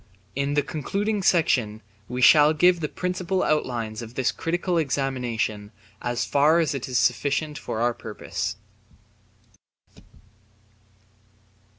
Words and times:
In 0.35 0.55
the 0.55 0.63
concluding 0.63 1.21
section 1.21 1.83
we 2.09 2.23
shall 2.23 2.53
give 2.53 2.79
the 2.79 2.89
principal 2.89 3.43
outlines 3.43 4.01
of 4.01 4.15
this 4.15 4.31
critical 4.31 4.79
examination 4.79 5.71
as 6.01 6.25
far 6.25 6.57
as 6.57 6.73
is 6.73 6.97
sufficient 6.97 7.59
for 7.59 7.81
our 7.81 7.93
purpose. 7.93 8.55